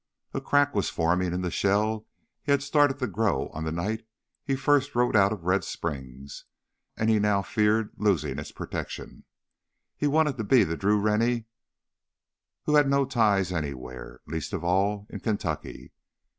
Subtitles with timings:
[0.33, 2.07] A crack was forming in the shell
[2.41, 4.03] he had started to grow on the night
[4.43, 6.45] he first rode out of Red Springs,
[6.97, 9.25] and he now feared losing its protection.
[9.95, 11.45] He wanted to be the Drew Rennie
[12.63, 15.93] who had no ties anywhere, least of all in Kentucky.